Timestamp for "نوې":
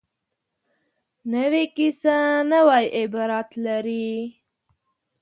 1.33-1.63, 2.51-2.83